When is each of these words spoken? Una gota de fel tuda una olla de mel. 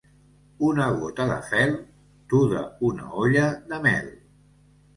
Una 0.69 0.87
gota 1.01 1.27
de 1.31 1.35
fel 1.49 1.75
tuda 2.35 2.65
una 2.91 3.07
olla 3.27 3.47
de 3.71 3.83
mel. 3.87 4.13